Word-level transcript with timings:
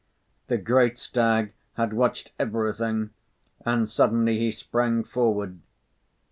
The 0.47 0.57
great 0.57 0.97
stag 0.97 1.53
had 1.75 1.93
watched 1.93 2.31
everything 2.39 3.11
and 3.63 3.87
suddenly 3.87 4.39
he 4.39 4.51
sprang 4.51 5.03
forward. 5.03 5.59